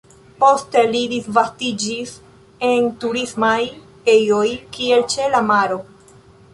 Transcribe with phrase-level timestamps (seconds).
[0.43, 2.15] Poste ili disvastiĝis
[2.71, 3.55] en turismaj
[4.17, 4.45] ejoj,
[4.77, 5.81] kiel ĉe la maro.